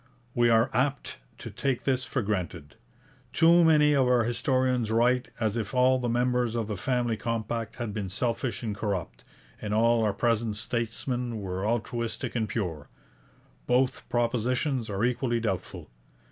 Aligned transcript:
We 0.33 0.49
are 0.49 0.71
apt 0.73 1.19
to 1.37 1.51
take 1.51 1.83
this 1.83 2.05
for 2.05 2.23
granted. 2.23 2.73
Too 3.33 3.63
many 3.63 3.93
of 3.93 4.07
our 4.07 4.23
historians 4.23 4.89
write 4.89 5.29
as 5.39 5.55
if 5.55 5.75
all 5.75 5.99
the 5.99 6.09
members 6.09 6.55
of 6.55 6.67
the 6.67 6.75
Family 6.75 7.15
Compact 7.15 7.75
had 7.75 7.93
been 7.93 8.09
selfish 8.09 8.63
and 8.63 8.75
corrupt, 8.75 9.23
and 9.61 9.75
all 9.75 10.03
our 10.03 10.11
present 10.13 10.55
statesmen 10.55 11.39
were 11.39 11.67
altruistic 11.67 12.35
and 12.35 12.49
pure. 12.49 12.89
Both 13.67 14.09
propositions 14.09 14.89
are 14.89 15.03
equally 15.05 15.39
doubtful. 15.39 15.87